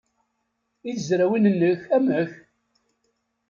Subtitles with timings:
[0.89, 2.31] I tezrawin-nnek, amek?